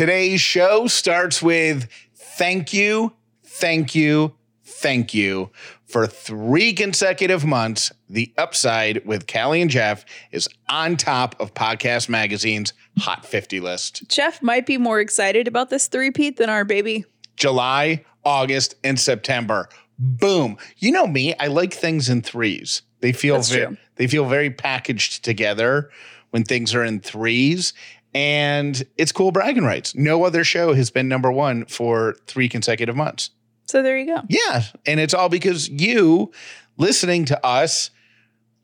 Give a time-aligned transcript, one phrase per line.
[0.00, 3.12] Today's show starts with thank you,
[3.44, 4.32] thank you,
[4.64, 5.50] thank you.
[5.84, 12.08] For three consecutive months, The Upside with Callie and Jeff is on top of Podcast
[12.08, 14.08] Magazine's Hot 50 list.
[14.08, 17.04] Jeff might be more excited about this three-peat than our baby.
[17.36, 19.68] July, August, and September.
[19.98, 20.56] Boom.
[20.78, 22.80] You know me, I like things in threes.
[23.00, 25.90] They feel very, they feel very packaged together
[26.30, 27.74] when things are in threes.
[28.14, 29.94] And it's cool bragging rights.
[29.94, 33.30] No other show has been number one for three consecutive months.
[33.66, 34.22] So there you go.
[34.28, 34.64] Yeah.
[34.84, 36.32] And it's all because you
[36.76, 37.90] listening to us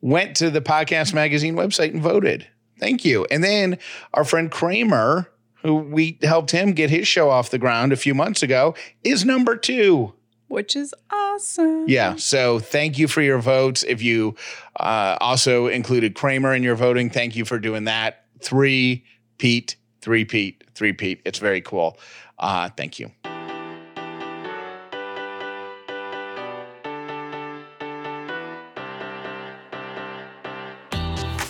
[0.00, 2.46] went to the podcast magazine website and voted.
[2.80, 3.24] Thank you.
[3.30, 3.78] And then
[4.14, 5.30] our friend Kramer,
[5.62, 8.74] who we helped him get his show off the ground a few months ago,
[9.04, 10.12] is number two.
[10.48, 11.88] Which is awesome.
[11.88, 12.16] Yeah.
[12.16, 13.82] So thank you for your votes.
[13.82, 14.36] If you
[14.78, 18.24] uh, also included Kramer in your voting, thank you for doing that.
[18.40, 19.04] Three
[19.38, 21.20] peat, three peat, three peat.
[21.24, 21.98] It's very cool.
[22.38, 23.10] Uh, thank you.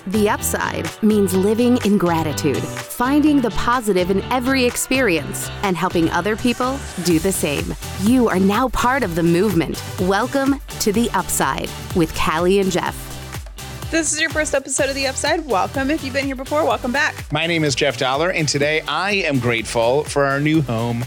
[0.09, 6.37] The upside means living in gratitude, finding the positive in every experience, and helping other
[6.37, 7.75] people do the same.
[8.03, 9.83] You are now part of the movement.
[10.03, 13.16] Welcome to The Upside with Callie and Jeff.
[13.89, 15.47] This is your first episode of The Upside.
[15.47, 15.93] Welcome.
[15.93, 17.33] If you've been here before, welcome back.
[17.33, 21.05] My name is Jeff Dauler, and today I am grateful for our new home.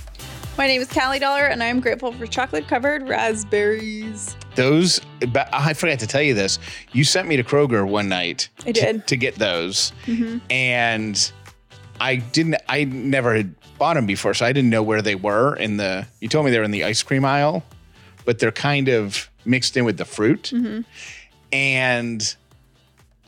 [0.57, 4.37] My name is Callie Dauler, and I'm grateful for chocolate covered raspberries.
[4.55, 5.01] Those,
[5.35, 6.57] I forgot to tell you this.
[6.93, 8.47] You sent me to Kroger one night.
[8.65, 9.05] I did.
[9.07, 10.37] to, get those, mm-hmm.
[10.49, 11.33] and
[11.99, 12.55] I didn't.
[12.69, 16.07] I never had bought them before, so I didn't know where they were in the.
[16.21, 17.61] You told me they were in the ice cream aisle,
[18.23, 20.81] but they're kind of mixed in with the fruit, mm-hmm.
[21.51, 22.35] and.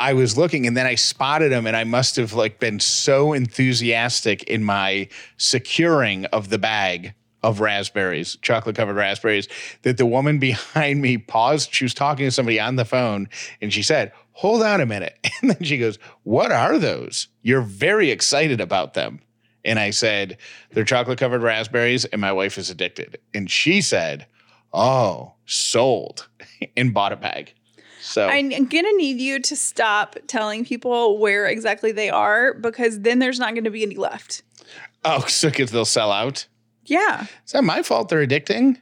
[0.01, 3.33] I was looking and then I spotted them and I must have like been so
[3.33, 5.07] enthusiastic in my
[5.37, 7.13] securing of the bag
[7.43, 9.47] of raspberries, chocolate covered raspberries,
[9.83, 11.71] that the woman behind me paused.
[11.71, 13.29] She was talking to somebody on the phone
[13.61, 15.17] and she said, Hold on a minute.
[15.41, 17.27] And then she goes, What are those?
[17.43, 19.19] You're very excited about them.
[19.63, 20.37] And I said,
[20.71, 23.19] They're chocolate covered raspberries and my wife is addicted.
[23.35, 24.25] And she said,
[24.73, 26.27] Oh, sold
[26.75, 27.53] and bought a bag.
[28.11, 33.19] So I'm gonna need you to stop telling people where exactly they are because then
[33.19, 34.43] there's not gonna be any left.
[35.05, 36.47] Oh, so because they'll sell out.
[36.85, 38.09] Yeah, Is that my fault?
[38.09, 38.77] They're addicting.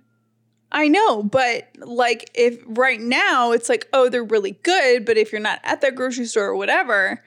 [0.71, 5.31] I know, but like if right now it's like, oh, they're really good, but if
[5.31, 7.23] you're not at that grocery store or whatever,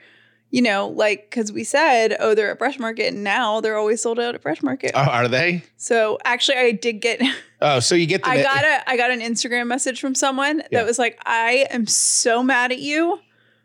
[0.53, 4.03] you know, like because we said, oh, they're at Fresh Market, and now they're always
[4.03, 4.91] sold out at Fresh Market.
[4.93, 5.63] Oh, are they?
[5.77, 7.21] so actually, I did get,
[7.61, 8.29] Oh, so you get the.
[8.29, 10.79] I got a, I got an Instagram message from someone Yeah.
[10.81, 13.19] that was like, I am so mad at you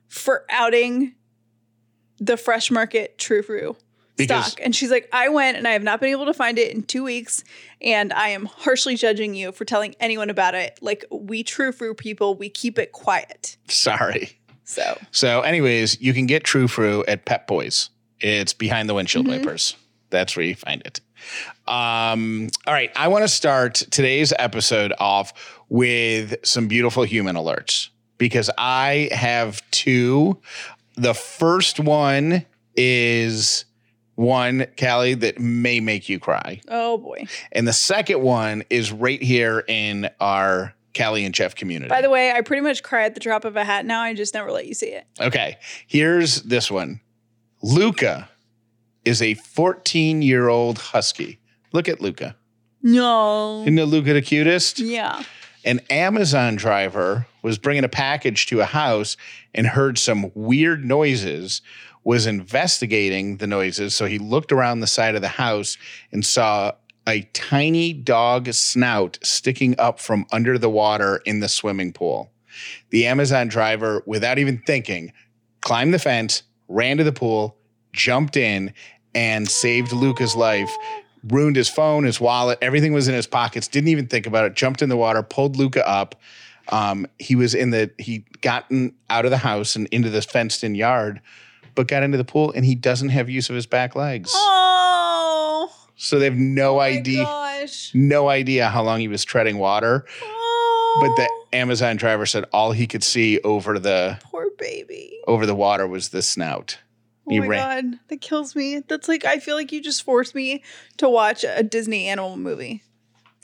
[0.08, 1.14] for outing
[2.18, 3.76] the Fresh Market True
[4.16, 4.60] Because- stock.
[4.64, 6.84] And she's like, I went and I have not been able to find it in
[6.84, 7.44] two weeks.
[7.82, 10.78] And I am harshly judging you for telling anyone about it.
[10.80, 13.58] Like, we True Fruit people, we keep it quiet.
[13.68, 14.37] Sorry.
[14.68, 17.88] So, So, anyways, you can get True Fru at Pep Boys.
[18.20, 19.38] It's behind the windshield Mm-hmm.
[19.44, 19.74] wipers.
[20.10, 21.00] That's where you find it.
[21.66, 22.90] Um, all right.
[22.94, 25.32] I want to start today's episode off
[25.70, 30.38] with some beautiful human alerts because I have two.
[30.96, 32.44] The first one
[32.76, 33.64] is
[34.16, 36.60] one, Callie, that may make you cry.
[36.68, 37.24] oh boy.
[37.52, 41.88] And the second one is right here in our Callie and Jeff community.
[41.88, 44.00] By the way, I pretty much cry at the drop of a hat now.
[44.00, 45.06] I just never let you see it.
[45.20, 47.00] Okay, here's this one.
[47.62, 48.28] Luca
[49.04, 51.38] is a 14 year old husky.
[51.72, 52.36] Look at Luca.
[52.82, 53.62] No.
[53.62, 54.78] Isn't Luca the cutest?
[54.78, 55.22] Yeah.
[55.64, 59.16] An Amazon driver was bringing a package to a house
[59.54, 61.62] and heard some weird noises,
[62.04, 63.94] was investigating the noises.
[63.94, 65.76] So he looked around the side of the house
[66.12, 66.72] and saw
[67.08, 72.30] a tiny dog snout sticking up from under the water in the swimming pool.
[72.90, 75.12] The Amazon driver, without even thinking,
[75.62, 77.56] climbed the fence, ran to the pool,
[77.92, 78.74] jumped in,
[79.14, 80.70] and saved Luca's life.
[81.24, 83.66] Ruined his phone, his wallet, everything was in his pockets.
[83.68, 84.54] Didn't even think about it.
[84.54, 86.14] Jumped in the water, pulled Luca up.
[86.68, 90.62] Um, he was in the he gotten out of the house and into this fenced
[90.62, 91.22] in yard,
[91.74, 94.30] but got into the pool and he doesn't have use of his back legs.
[96.00, 97.90] So they have no oh my idea, gosh.
[97.92, 100.06] no idea how long he was treading water.
[100.22, 100.98] Oh.
[101.00, 105.18] But the Amazon driver said all he could see over the poor baby.
[105.26, 106.78] over the water was the snout.
[107.26, 108.80] Oh He my ran- god, that kills me.
[108.86, 110.62] That's like I feel like you just forced me
[110.98, 112.84] to watch a Disney animal movie.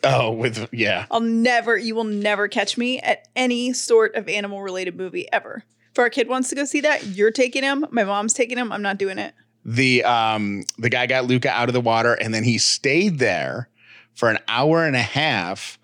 [0.05, 1.07] Oh, with yeah.
[1.11, 5.65] I'll never, you will never catch me at any sort of animal related movie ever.
[5.91, 7.87] If our kid wants to go see that, you're taking him.
[7.91, 8.71] My mom's taking him.
[8.71, 9.35] I'm not doing it.
[9.65, 13.69] The um the guy got Luca out of the water and then he stayed there
[14.15, 15.79] for an hour and a half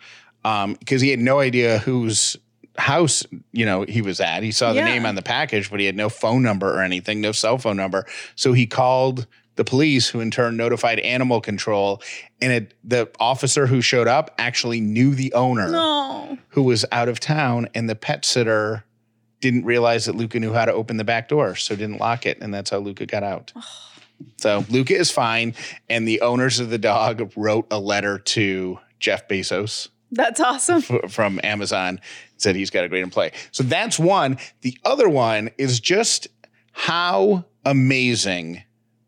[0.44, 2.36] um because he had no idea whose
[2.78, 4.84] house you know he was at he saw the Yeah.
[4.84, 7.76] name on the package but he had no phone number or anything no cell phone
[7.76, 8.06] number
[8.36, 12.00] so he called the police who in turn notified animal control
[12.40, 16.38] and it, the officer who showed up actually knew the owner No.
[16.50, 18.84] who was out of town and the pet sitter
[19.40, 22.38] didn't realize that Luca knew how to open the back door, so didn't lock it,
[22.40, 23.52] and that's how Luca got out.
[24.36, 25.54] so Luca is fine,
[25.88, 30.82] and the owners of the dog wrote a letter to Jeff Bezos That's awesome.
[30.88, 32.00] f- from Amazon,
[32.36, 33.32] said he's got a great employee.
[33.50, 34.38] So that's one.
[34.60, 36.28] The other one is just
[36.72, 38.62] how amazing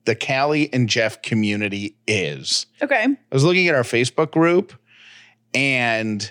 [0.05, 2.67] the Callie and Jeff community is.
[2.83, 3.05] Okay.
[3.05, 4.73] I was looking at our Facebook group
[5.55, 6.31] and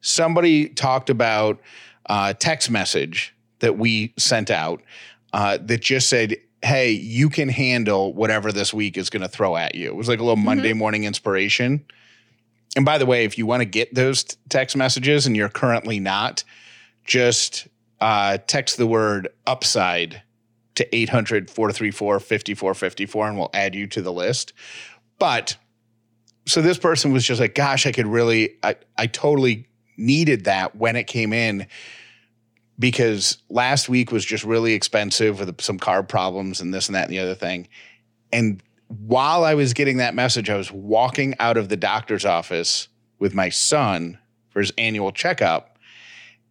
[0.00, 1.60] somebody talked about
[2.06, 4.82] a text message that we sent out
[5.32, 9.56] uh, that just said, Hey, you can handle whatever this week is going to throw
[9.56, 9.88] at you.
[9.88, 11.84] It was like a little Monday morning inspiration.
[12.76, 15.48] And by the way, if you want to get those t- text messages and you're
[15.48, 16.44] currently not,
[17.04, 17.66] just
[18.00, 20.22] uh, text the word upside
[20.76, 24.52] to 800 434 5454 and we'll add you to the list.
[25.18, 25.56] But
[26.46, 29.66] so this person was just like, gosh, I could really, I, I totally
[29.96, 31.66] needed that when it came in
[32.78, 37.04] because last week was just really expensive with some carb problems and this and that
[37.04, 37.68] and the other thing.
[38.32, 42.88] And while I was getting that message, I was walking out of the doctor's office
[43.18, 44.18] with my son
[44.50, 45.78] for his annual checkup.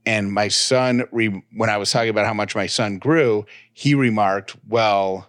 [0.05, 3.93] And my son, re- when I was talking about how much my son grew, he
[3.93, 5.27] remarked, Well,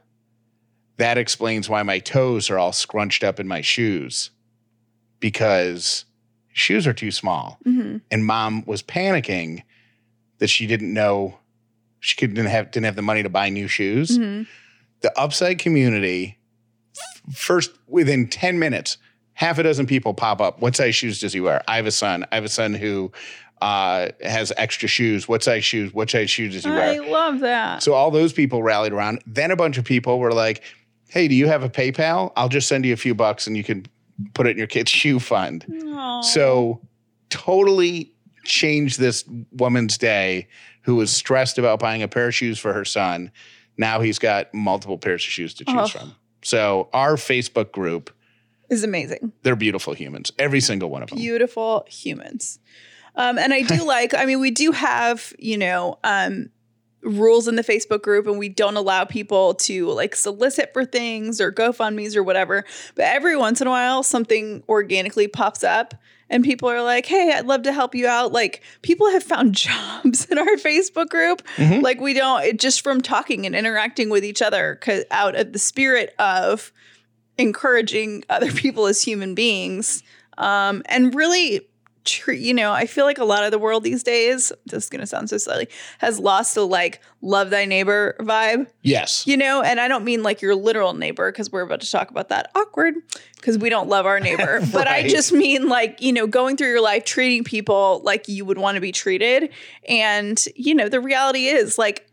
[0.96, 4.30] that explains why my toes are all scrunched up in my shoes
[5.20, 6.04] because
[6.52, 7.58] shoes are too small.
[7.64, 9.62] hmm And mom was panicking
[10.42, 11.38] that she didn't know
[12.00, 14.16] she could- didn't have didn't have the money to buy new shoes.
[14.16, 14.42] hmm
[15.02, 16.38] The upside community
[17.32, 18.98] first within 10 minutes,
[19.34, 20.60] half a dozen people pop up.
[20.60, 21.62] What size shoes does he wear?
[21.68, 22.26] I have a son.
[22.32, 23.12] I have a son who
[23.60, 25.28] uh, has extra shoes.
[25.28, 25.94] What size shoes?
[25.94, 26.90] What size shoes does he wear?
[26.94, 27.82] I love that.
[27.84, 29.22] So all those people rallied around.
[29.26, 30.62] Then a bunch of people were like,
[31.08, 32.32] "Hey, do you have a PayPal?
[32.36, 33.86] I'll just send you a few bucks and you can
[34.34, 36.20] put it in your kid's shoe fund." Aw.
[36.22, 36.80] So
[37.30, 38.12] totally
[38.44, 40.48] changed this woman's day
[40.82, 43.30] who was stressed about buying a pair of shoes for her son.
[43.78, 45.86] Now he's got multiple pairs of shoes to choose Oh.
[45.86, 46.14] from.
[46.42, 48.10] So our Facebook group,
[48.68, 49.32] is amazing.
[49.42, 51.18] they're beautiful humans, every single one of them.
[51.18, 52.58] beautiful humans.
[53.14, 56.48] Um, and I do like, I mean, we do have, you know, um,
[57.02, 61.40] rules in the Facebook group and we don't allow people to like solicit for things
[61.40, 62.64] or GoFundMe's or whatever.
[62.94, 65.94] But every once in a while, something organically pops up
[66.32, 68.32] and people are like, hey, I'd love to help you out.
[68.32, 71.42] Like, people have found jobs in our Facebook group.
[71.56, 71.82] Mhm.
[71.82, 74.80] Like, we don't, it, just from talking and interacting with each other
[75.10, 76.72] out of the spirit of
[77.38, 80.02] encouraging other people as human beings
[80.38, 81.60] um, and really
[82.04, 84.90] tr- you know i feel like a lot of the world these days this is
[84.90, 85.68] going to sound so silly
[85.98, 89.26] has lost the like love thy neighbor vibe Yes.
[89.26, 92.10] you know and i don't mean like your literal neighbor because we're about to talk
[92.10, 92.94] about that awkward
[93.36, 96.68] because we don't love our neighbor but i just mean like you know going through
[96.68, 99.50] your life treating people like you would want to be treated
[99.88, 102.08] and you know the reality is like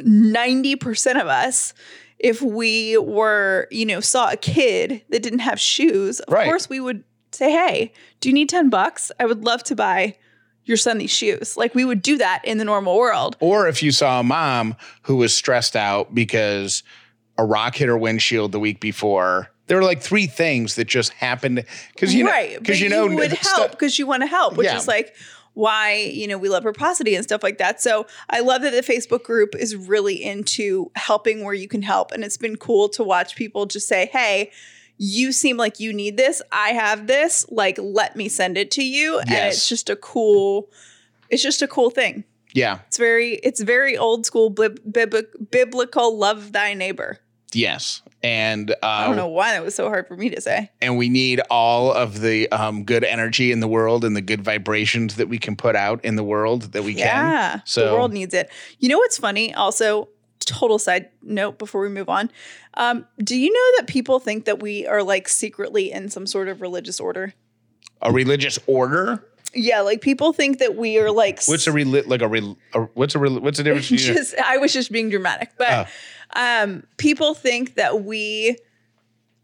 [0.00, 1.74] 90% of us
[2.18, 6.44] if we were you know saw a kid that didn't have shoes of Right.
[6.46, 7.04] course we would
[7.34, 9.12] say hey do you need 10 bucks?
[9.20, 10.16] I would love to buy
[10.64, 11.56] your son these shoes.
[11.58, 13.36] Like we would do that in the normal world.
[13.40, 16.82] Or if you saw a mom who was stressed out because
[17.36, 21.12] a rock hit her windshield the week before, there were like three things that just
[21.12, 24.26] happened because you know right because but you know would help because you want to
[24.26, 24.76] help which Yeah.
[24.78, 25.14] is like
[25.54, 27.80] why you know we love reciprocity and stuff like that.
[27.82, 32.10] So i love that the facebook group is really into helping where you can help
[32.12, 34.50] and it's been cool to watch people just say hey
[34.98, 38.84] you seem like you need this i have this like let me send it to
[38.84, 40.68] you and it's just a cool
[41.30, 42.22] it's just a cool thing
[42.52, 42.78] Yeah.
[42.86, 47.18] it's very it's very old school bib- bib- biblical love thy neighbor
[47.56, 48.02] Yes.
[48.20, 50.96] And uh, i don't know why that was so hard for me to say and
[50.98, 55.16] we need all of the um, good energy in the world and the good vibrations
[55.16, 57.04] that we can put out in the world that we can.
[57.06, 58.50] Yeah, So- the world needs it.
[58.80, 59.52] You know what's funny?
[59.54, 60.08] Also,
[60.44, 62.30] total side note before we move on.
[62.74, 66.48] Um, do you know that people think that we are like secretly in some sort
[66.48, 67.34] of religious order?
[68.02, 69.24] A religious order.
[69.54, 72.80] Yeah, like people think that we are like What's a reli- like a, rel- a
[72.94, 73.88] what's a rel- what's the difference?
[73.88, 75.88] just I was just being dramatic, but
[76.34, 78.56] um, people think that we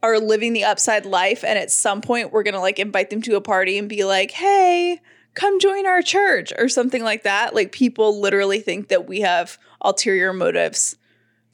[0.03, 3.37] are living the upside life, and at some point we're gonna like invite them to
[3.37, 5.01] a party and be like, "Hey,
[5.35, 7.55] come join our church" or something like that.
[7.55, 10.97] Like people literally think that we have ulterior motives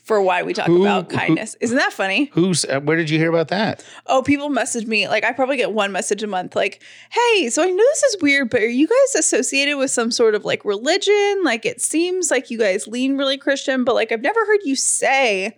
[0.03, 1.57] for why we talk Who- about kindness.
[1.61, 2.31] Isn't that funny?
[2.33, 2.65] Who's?
[2.65, 3.85] Uh, where did you hear about that?
[4.07, 5.09] Oh, people message me.
[5.09, 6.55] Like, I probably get one message a month.
[6.55, 6.81] Like,
[7.11, 10.37] hey, so I know this is weird, but are you guys associated with some sort
[10.37, 11.43] of like religion?
[11.43, 14.77] Like, it seems like you guys lean really Christian, but like, I've never heard you
[14.77, 15.57] say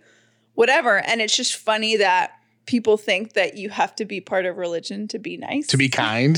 [0.55, 0.97] whatever.
[0.97, 2.31] And it's just funny that
[2.69, 5.65] people think that you have to be part of religion to be nice.
[5.67, 6.37] To be kind.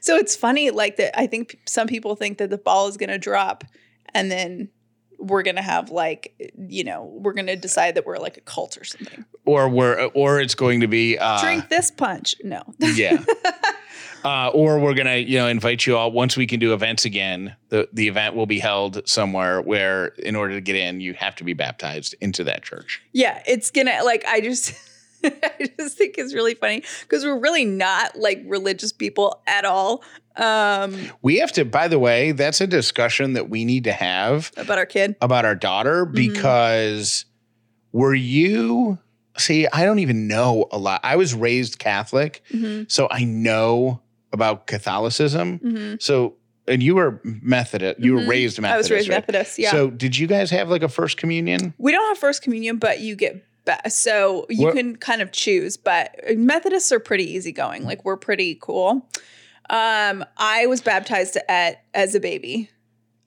[0.00, 1.16] So it's funny, like that.
[1.16, 3.62] I think p- some people think that the ball is going to drop,
[4.12, 4.70] and then
[5.20, 8.40] we're going to have like, you know, we're going to decide that we're like a
[8.40, 9.24] cult or something.
[9.44, 12.34] or we're or it's going to be uh, Drink this punch.
[12.42, 12.62] No.
[12.80, 13.24] yeah.
[14.24, 17.54] Uh, or we're gonna, you know, invite you all once we can do events again.
[17.68, 21.36] The the event will be held somewhere where, in order to get in, you have
[21.36, 23.00] to be baptized into that church.
[23.12, 24.74] Yeah, it's gonna like I just
[25.24, 30.02] I just think it's really funny because we're really not like religious people at all.
[30.36, 31.64] Um We have to.
[31.64, 35.16] By the way, that's a discussion that we need to have about our kid.
[35.20, 37.24] about our daughter because
[37.92, 38.98] were you?
[39.38, 41.00] See, I don't even know a lot.
[41.04, 42.84] I was raised Catholic, Mm-hmm.
[42.88, 44.00] so I know
[44.32, 45.58] about Catholicism.
[45.58, 45.94] Mm-hmm.
[46.00, 46.34] So,
[46.66, 48.00] and you were Methodist.
[48.00, 48.74] You were raised Methodist.
[48.74, 49.16] I was raised right?
[49.16, 49.70] Methodist, yeah.
[49.70, 51.74] So, did you guys have like a first communion?
[51.78, 53.44] we don't have first communion, but you get
[53.88, 55.76] so you What- can kind of choose.
[55.76, 57.84] But Methodists are pretty easygoing.
[57.84, 59.08] Like we're pretty cool.
[59.70, 62.70] Um, I was baptized at as a baby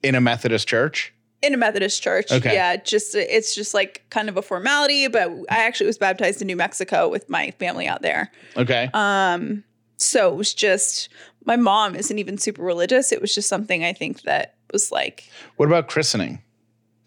[0.02, 1.12] in a Methodist church?
[1.42, 2.30] in a Methodist church.
[2.30, 2.52] Okay.
[2.52, 5.08] Yeah, just it's just like kind of a formality.
[5.08, 8.30] But I actually was baptized in New Mexico with my family out there.
[8.58, 8.90] Okay.
[8.94, 9.64] Um,
[9.96, 11.08] so it was just
[11.46, 13.10] my mom isn't even super religious.
[13.12, 16.40] It was just something I think that was like what about christening?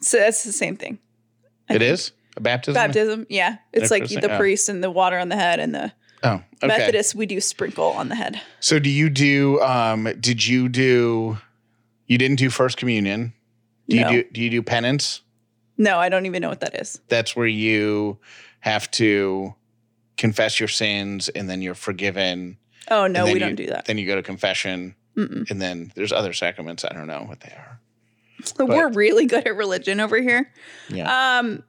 [0.01, 0.99] so that's the same thing.
[1.69, 1.91] I It think.
[1.93, 2.73] is a baptism.
[2.73, 3.57] Baptism, yeah.
[3.71, 4.37] It's like the oh.
[4.37, 5.91] priest and the water on the head and the
[6.23, 6.67] Oh, okay.
[6.67, 8.41] Methodist we do sprinkle on the head.
[8.61, 9.59] So, do you do?
[9.61, 11.37] Um, did you do?
[12.07, 13.33] You didn't do first communion.
[13.89, 14.09] Do No.
[14.09, 14.29] you do?
[14.31, 15.21] Do you do penance?
[15.77, 17.01] No, I don't even know what that is.
[17.09, 18.19] That's where you
[18.61, 19.53] have to
[20.15, 22.57] confess your sins, and then you're forgiven.
[22.89, 23.85] Oh no, we you- don't do that.
[23.85, 25.49] Then you go to confession, Mm-mm.
[25.51, 26.85] and then there's other sacraments.
[26.85, 27.79] I don't know what they are.
[28.59, 30.51] We're really good at religion over here.
[30.89, 31.39] Yeah.
[31.39, 31.63] Um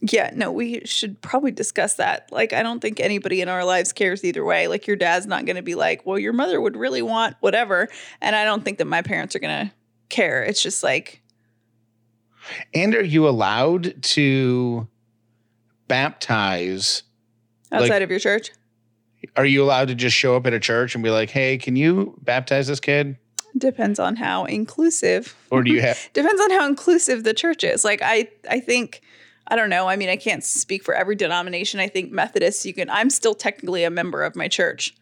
[0.00, 2.30] yeah, no, we should probably discuss that.
[2.32, 4.66] Like I don't think anybody in our lives cares either way.
[4.66, 7.88] Like your dad's not going to be like, "Well, your mother would really want whatever."
[8.20, 9.72] And I don't think that my parents are going to
[10.08, 10.42] care.
[10.42, 11.22] It's just like
[12.74, 14.88] and are you allowed to
[15.88, 17.02] baptize?
[17.72, 18.50] outside Like- of your church.
[19.36, 21.76] Are you allowed to just show up at a church and be like, "Hey, can
[21.76, 23.16] you baptize this kid?"
[23.56, 26.08] Depends on how inclusive Or do you have?
[26.14, 27.84] depends on how inclusive the church is.
[27.84, 29.02] Like I I think
[29.50, 29.88] I don't know.
[29.88, 31.80] I mean, I can't speak for every denomination.
[31.80, 34.94] I think Methodists you can I'm still technically a member of my church.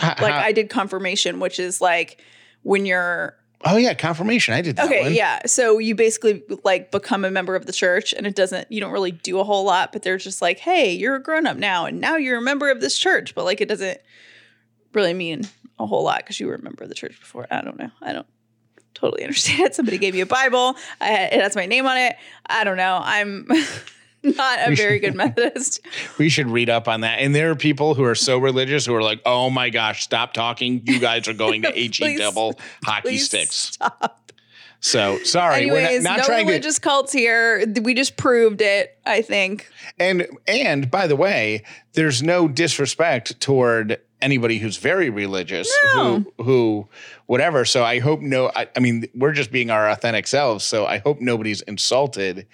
[0.00, 2.20] h- Like how- I did confirmation, which is like
[2.62, 4.54] when you're oh yeah, confirmation.
[4.54, 5.14] I did that Okay, one.
[5.14, 5.40] yeah.
[5.46, 8.92] So you basically like become a member of the church and it doesn't you don't
[8.92, 11.86] really do a whole lot, but they're just like, "Hey, you're a grown up now
[11.86, 13.98] and now you're a member of this church." But like it doesn't
[14.94, 15.42] really mean
[15.78, 17.46] a whole lot cuz you were a member of the church before.
[17.50, 17.90] I don't know.
[18.02, 18.26] I don't
[19.02, 19.74] totally understand it.
[19.74, 20.76] Somebody gave me a Bible.
[21.00, 22.16] I it has my name on it.
[22.46, 23.00] I don't know.
[23.02, 23.46] I'm
[24.22, 25.80] not a We very should- good Methodist.
[26.18, 27.18] We should read up on that.
[27.20, 30.32] And there are people who are so religious who are like, "Oh my gosh, stop
[30.32, 30.82] talking!
[30.84, 34.18] You guys are going to HE double hockey sticks." Stop.
[34.84, 37.64] So sorry, Anyways, we're not, not no trying religious cults here.
[37.82, 39.68] We just proved it, I think.
[39.98, 46.24] And and by the way, there's no disrespect toward anybody who's very religious No.
[46.38, 46.88] who who
[47.26, 47.64] whatever.
[47.66, 48.50] So I hope no.
[48.54, 50.64] I, I mean, we're just being our authentic selves.
[50.64, 52.46] So I hope nobody's insulted.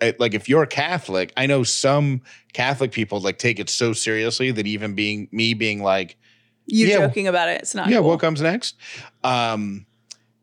[0.00, 2.22] Uh, Like if you're Catholic, I know some
[2.54, 6.16] Catholic people like take it so seriously that even being me being like,
[6.66, 6.98] You Yeah.
[7.06, 7.60] joking about it.
[7.62, 8.08] It's not yeah, cool.
[8.10, 8.76] what comes next?
[9.24, 9.86] Um,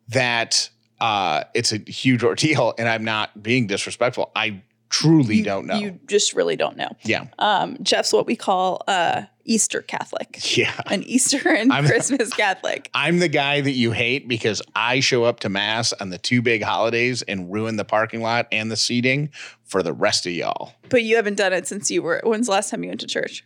[0.10, 0.70] that
[1.00, 4.32] uh, it's a huge ordeal, and I'm not being disrespectful.
[4.36, 5.76] I truly you, don't know.
[5.78, 6.90] You just really don't know.
[7.04, 10.74] yeah, Um, Jeff's what we call uh, Easter Catholic, yeah.
[10.88, 12.90] an Easter and I'm- Christmas Catholic.
[12.94, 16.42] I'm the guy that you hate because I show up to mass on the two
[16.42, 19.30] big holidays and ruin the parking lot and the seating
[19.64, 20.74] for the rest of y'all.
[20.90, 22.22] But you haven't done it since you were.
[22.24, 23.44] When's the last time you went to church?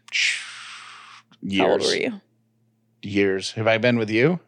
[1.42, 2.22] Years, How old were you?
[3.02, 3.52] years.
[3.54, 4.40] Have I been with you?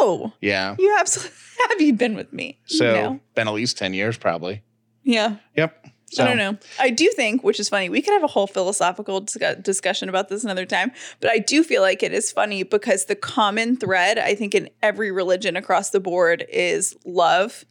[0.00, 0.76] No, Yeah.
[0.78, 1.36] you absolutely
[1.68, 1.80] have.
[1.80, 2.58] You been with me?
[2.66, 3.20] So no.
[3.34, 4.62] been at least ten years, probably.
[5.02, 5.36] yeah.
[5.56, 5.86] Yep.
[6.08, 6.56] So, I don't know.
[6.78, 10.28] I do think, which is funny, we could have a whole philosophical discu- discussion about
[10.28, 10.92] this another time.
[11.20, 14.70] But I do feel like it is funny because the common thread, I think, in
[14.82, 17.64] every religion across the board is love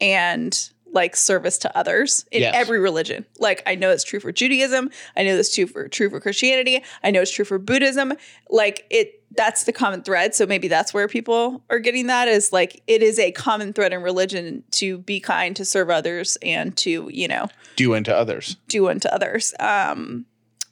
[0.00, 2.54] and like service to others in Yes.
[2.54, 3.24] every religion.
[3.38, 4.90] Like I know it's true for Judaism.
[5.16, 6.84] I know it's true for true for Christianity.
[7.02, 8.12] I know it's true for Buddhism.
[8.50, 10.34] Like it, that's the common thread.
[10.34, 13.92] So maybe that's where people are getting that is like it is a common thread
[13.92, 18.56] in religion to be kind, to serve others, and to, you know, Do unto others.
[18.68, 19.54] do unto others.
[19.60, 20.26] Um,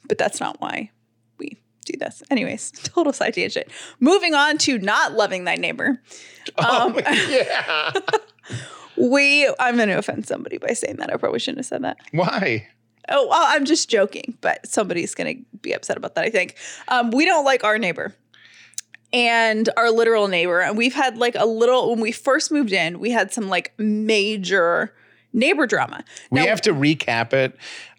[0.07, 0.91] but that's not why
[1.37, 2.21] we do this.
[2.29, 3.67] Anyways, total side tangent.
[3.99, 6.01] Moving on to not loving thy neighbor.
[6.57, 6.99] Um,
[7.29, 7.91] yeah.
[8.97, 11.11] we, I'm going to offend somebody by saying that.
[11.13, 11.97] I probably shouldn't have said that.
[12.11, 12.67] Why?
[13.09, 16.55] Oh, well, I'm just joking, but somebody's going to be upset about that, I think.
[16.87, 18.13] Um, we don't like our neighbor
[19.13, 20.61] and our literal neighbor.
[20.61, 23.73] And we've had like a little, when we first moved in, we had some like
[23.77, 24.93] major
[25.33, 26.03] neighbor drama.
[26.29, 27.55] We have to recap it.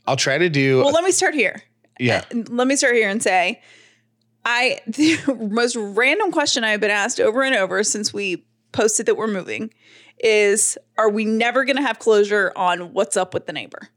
[0.07, 0.79] I'll try to do.
[0.79, 1.63] Well, let me start here.
[1.99, 2.25] yeah.
[2.33, 3.61] let me start here and say
[4.45, 5.19] I the
[5.51, 9.73] most random question I've been asked over and over since we posted that we're moving
[10.19, 13.89] is are we never going to have closure on what's up with the neighbor?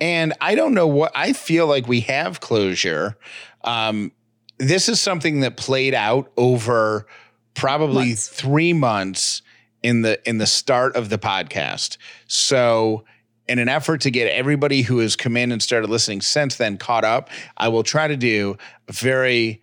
[0.00, 3.16] And I don't know what I feel like we have closure.
[3.62, 4.12] Um,
[4.60, 7.06] this is something that played out over
[7.54, 8.28] probably Months.
[8.28, 9.42] three months
[9.82, 11.96] in the in the start of the podcast.
[12.28, 13.04] So
[13.48, 16.76] in an effort to get everybody who has come in and started listening since then
[16.76, 19.62] caught up, I will try to do a very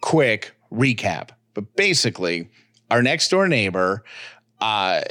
[0.00, 1.30] quick recap.
[1.54, 2.50] But basically,
[2.90, 4.02] our next door neighbor
[4.60, 5.02] uh,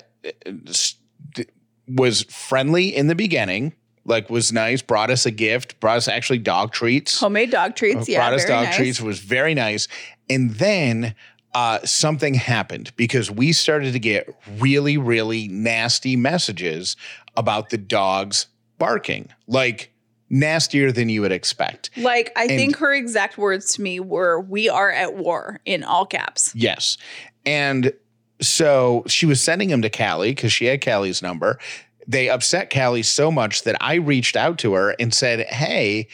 [1.88, 3.74] was friendly in the beginning,
[4.08, 7.20] like was nice, brought us a gift, brought us actually dog treats.
[7.20, 8.10] Homemade dog treats.
[8.10, 8.20] yeah.
[8.20, 8.76] brought us dog nice.
[8.76, 9.88] treats was very nice.
[10.30, 11.14] And then
[11.54, 16.96] uh, something happened because we started to get really, really nasty messages
[17.36, 18.48] about the dogs
[18.78, 19.92] barking, like
[20.30, 21.90] nastier than you would expect.
[21.98, 26.06] Like, I think her exact words to me were, We are at war in all
[26.06, 26.54] caps.
[26.56, 26.98] Yes.
[27.46, 27.94] And
[28.42, 31.60] so she was sending them to Callie because she had Callie's number.
[32.08, 36.08] They upset Callie so much that I reached out to her and said, Hey,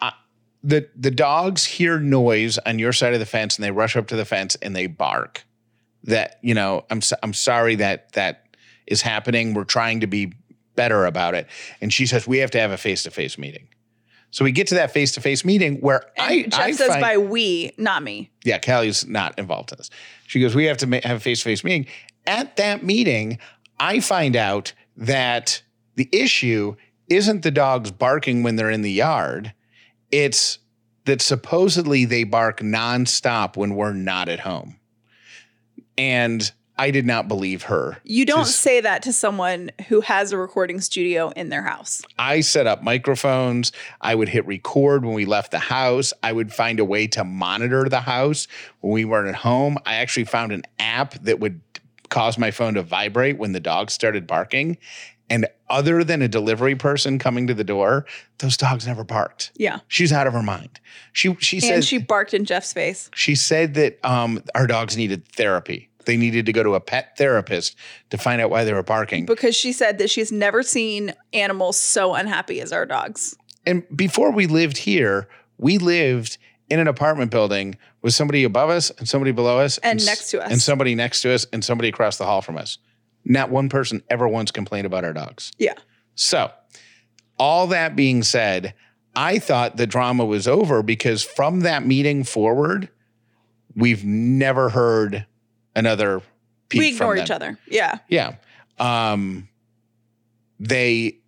[0.00, 0.10] uh,
[0.62, 4.08] the, the dogs hear noise on your side of the fence and they rush up
[4.08, 5.44] to the fence and they bark.
[6.04, 8.44] That, you know, I'm, so- I'm sorry that that
[8.86, 9.54] is happening.
[9.54, 10.32] We're trying to be
[10.74, 11.46] better about it.
[11.80, 13.68] And she says, We have to have a face to face meeting.
[14.32, 16.88] So we get to that face to face meeting where And I, Jeff I says
[16.88, 18.30] find- by we, not me.
[18.44, 19.90] yeah, Callie's not involved in this.
[20.26, 21.86] She goes, we have to ma- have a face to face meeting.
[22.26, 23.38] At that meeting,
[23.78, 25.62] I find out that
[25.94, 26.76] the issue
[27.08, 29.52] isn't the dogs barking when they're in the yard.
[30.10, 30.58] It's
[31.04, 34.76] that supposedly they bark nonstop when we're not at home.
[35.96, 37.96] And I did not believe her.
[38.04, 42.02] You don't say that to someone who has a recording studio in their house.
[42.18, 43.72] I set up microphones.
[44.02, 46.12] I would hit record when we left the house.
[46.22, 48.46] I would find a way to monitor the house
[48.80, 49.78] when we weren't at home.
[49.86, 51.65] I actually found an app that would
[52.16, 54.78] cause my phone to vibrate when the dogs started barking.
[55.28, 58.06] And other than a delivery person coming to the door,
[58.38, 59.50] those dogs never barked.
[59.56, 59.80] Yeah.
[59.88, 60.80] She's out of her mind.
[61.12, 63.10] She she And said she barked in Jeff's face.
[63.14, 65.90] she said that um, our dogs needed therapy.
[66.06, 67.76] They needed to go to a pet therapist
[68.10, 69.26] to find out why they were barking.
[69.26, 73.36] because she said that she's never seen animals so unhappy as our dogs.
[73.66, 78.90] And before we lived here, we lived in an apartment building with somebody above us
[78.90, 80.50] and somebody below us And s- next to us.
[80.50, 82.78] and somebody next to us and somebody across the hall from us.
[83.24, 85.52] Not one person ever once complained about our dogs.
[85.58, 85.74] Yeah.
[86.14, 86.50] So,
[87.38, 88.74] all that being said,
[89.14, 92.88] I thought the drama was over because from that meeting forward,
[93.74, 95.26] we've never heard
[95.74, 96.22] another
[96.68, 97.58] peep we ignore each other.
[97.68, 97.98] Yeah.
[98.08, 98.36] Yeah.
[98.78, 99.48] Um,
[100.58, 101.18] they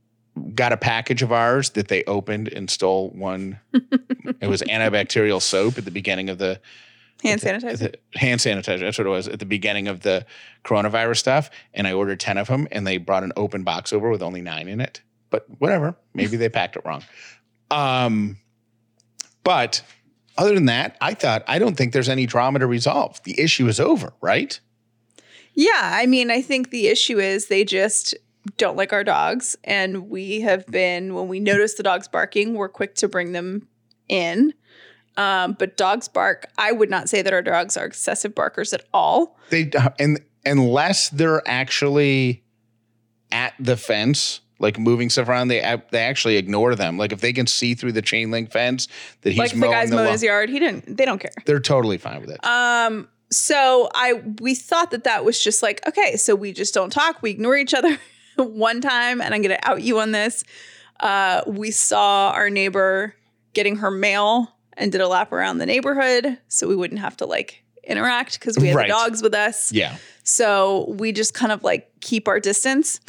[0.54, 3.60] got a package of ours that they opened and stole one.
[3.72, 6.60] it was antibacterial soap at the beginning of the,
[7.22, 7.78] Hand sanitizer.
[7.78, 8.80] the hand sanitizer.
[8.80, 10.24] That's what it was at the beginning of the
[10.64, 11.50] coronavirus stuff.
[11.74, 14.40] And I ordered 10 of them and they brought an open box over with only
[14.40, 15.00] nine in it.
[15.30, 15.96] But whatever.
[16.14, 17.04] Maybe they packed it wrong.
[17.70, 18.38] Um,
[19.42, 19.82] but
[20.36, 23.20] other than that, I thought, I don't think there's any drama to resolve.
[23.24, 24.58] The issue is over, right?
[25.54, 28.14] Yeah, I mean, I think the issue is they just
[28.56, 29.56] don't like our dogs.
[29.64, 33.68] And we have been, when we notice the dogs barking, we're quick to bring them
[34.08, 34.54] in.
[35.16, 36.46] Um, but dogs bark.
[36.56, 39.36] I would not say that our dogs are excessive barkers at all.
[39.50, 42.44] They and unless they're actually
[43.32, 46.98] at the fence, like moving stuff around, they they actually ignore them.
[46.98, 48.86] Like if they can see through the chain link fence
[49.22, 50.96] that he's like if the guy's mowing his yard, he didn't.
[50.96, 51.32] They don't care.
[51.46, 52.44] they're totally fine with it.
[52.44, 56.90] Um, so I we thought that that was just like okay, so we just don't
[56.90, 57.98] talk, we ignore each other.
[58.44, 60.44] One time, and I'm gonna out you on this.
[61.00, 63.14] Uh, we saw our neighbor
[63.54, 67.26] getting her mail and did a lap around the neighborhood, so we wouldn't have to
[67.26, 68.88] like interact because we had Right.
[68.88, 69.72] the dogs with us.
[69.72, 73.00] yeah, So we just kind of like keep our distance.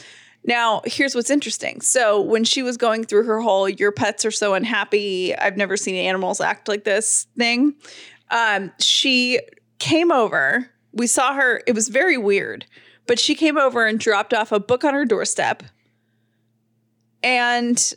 [0.45, 1.81] Now, here's what's interesting.
[1.81, 5.75] So when she was going through her whole "your pets are so unhappy," I've never
[5.77, 7.73] seen animals act like this thing.
[8.31, 9.39] Um, she
[9.79, 10.69] came over.
[10.93, 11.61] We saw her.
[11.67, 12.65] It was very weird,
[13.09, 15.63] but she came over and dropped off a book on her doorstep.
[17.23, 17.93] And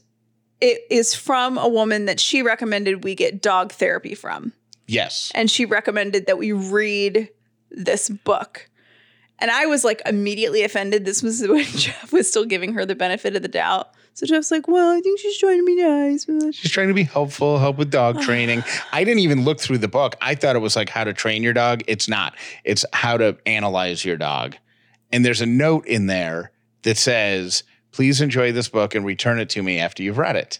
[0.58, 4.54] it is from a woman that she recommended we get dog therapy from.
[4.86, 5.30] Yes.
[5.34, 7.28] And she recommended that we read
[7.70, 8.70] this book.
[9.38, 11.04] And I was like immediately offended.
[11.04, 13.90] This was when Jeff was still giving her the benefit of the doubt.
[14.14, 16.26] So Jeff's like, well, I think she's trying to be nice.
[16.54, 18.64] She's trying to be helpful, help with dog training.
[18.92, 20.16] I didn't even look through the book.
[20.22, 21.82] I thought it was like how to train your dog.
[21.86, 24.56] It's not, it's how to analyze your dog.
[25.12, 29.50] And there's a note in there that says, please enjoy this book and return it
[29.50, 30.58] to me after you've read it.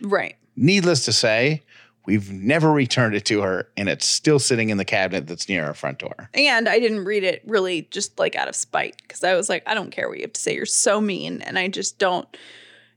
[0.00, 0.36] Right.
[0.56, 1.62] Needless to say,
[2.06, 5.66] we've never returned it to her and it's still sitting in the cabinet that's near
[5.66, 6.30] our front door.
[6.34, 9.62] And I didn't read it really just like out of spite because I was like,
[9.66, 10.54] I don't care what you have to say.
[10.54, 11.42] You're so mean.
[11.42, 12.28] And I just don't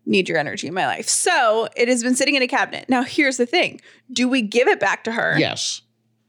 [0.05, 1.07] need your energy in my life.
[1.07, 2.85] So it has been sitting in a cabinet.
[2.87, 5.37] Now, here's the thing do we give it back to her?
[5.37, 5.81] Yes.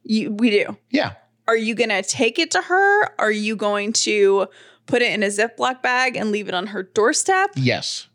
[0.02, 0.76] You, we do.
[0.90, 1.12] Yeah.
[1.48, 3.20] Are you going to take it to her?
[3.20, 4.46] Are you going to
[4.86, 7.50] put it in a Ziploc bag and leave it on her doorstep?
[7.56, 8.08] Yes.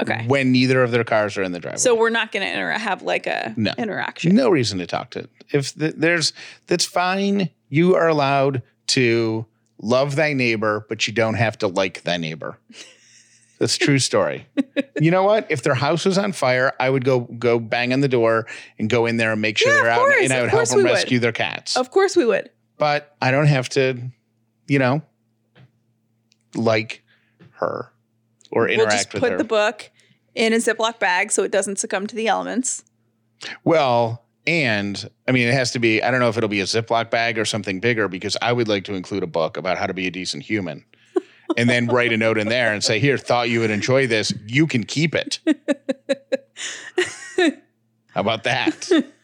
[0.00, 0.24] Okay.
[0.28, 1.78] When neither of their cars are in the driveway.
[1.78, 3.72] So we're not going to inter- have like a No.
[3.78, 4.34] interaction.
[4.36, 6.32] no reason to talk to if th- there's
[6.66, 9.44] that's fine you are allowed to
[9.80, 12.58] love thy neighbor but you don't have to like thy neighbor
[13.58, 14.46] that's a true story
[15.00, 18.00] you know what if their house was on fire i would go go bang on
[18.00, 18.46] the door
[18.78, 20.68] and go in there and make sure Yeah, they're out course, and i would help
[20.68, 20.92] them we would.
[20.92, 22.50] rescue their cats Of course we would.
[22.78, 24.00] But i don't have to
[24.66, 25.02] you know
[26.54, 27.04] like
[27.52, 27.92] her
[28.50, 29.90] or We'll interact just with put her the book
[30.34, 32.84] in a Ziploc bag so it doesn't succumb to the elements.
[33.64, 36.64] Well, and I mean, it has to be, I don't know if it'll be a
[36.64, 39.86] Ziploc bag or something bigger because I would like to include a book about how
[39.86, 40.84] to be a decent human.
[41.56, 44.32] and then write a note in there and say, Here, thought you would enjoy this.
[44.46, 45.40] You can keep it.
[48.14, 48.88] how about that?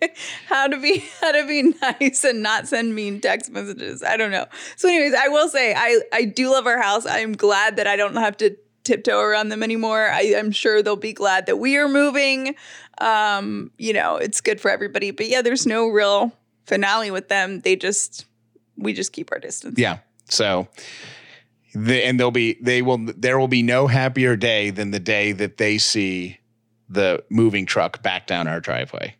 [0.46, 4.02] how to be how to be nice and not send mean text messages.
[4.02, 4.46] I don't know.
[4.76, 7.06] So, anyways, I will say I I do love our house.
[7.06, 10.08] I'm glad that I don't have to tiptoe around them anymore.
[10.10, 12.54] I, I'm sure they'll be glad that we are moving.
[13.00, 15.10] Um, you know, it's good for everybody.
[15.10, 16.32] But yeah, there's no real
[16.64, 17.60] finale with them.
[17.60, 18.24] They just
[18.76, 19.78] we just keep our distance.
[19.78, 19.98] Yeah.
[20.30, 20.68] So,
[21.74, 25.32] the, and they'll be, they will, there will be no happier day than the day
[25.32, 26.38] that they see
[26.88, 29.14] the moving truck back down our driveway.